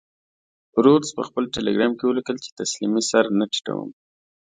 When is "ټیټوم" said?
3.51-3.89